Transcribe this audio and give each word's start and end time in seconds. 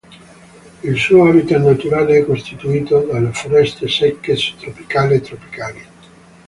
Il 0.89 0.97
suo 0.97 1.27
habitat 1.27 1.61
naturale 1.61 2.17
è 2.17 2.25
costituito 2.25 3.01
dalle 3.01 3.33
foreste 3.33 3.87
secche 3.87 4.35
subtropicali 4.35 5.13
o 5.17 5.21
tropicali. 5.21 5.85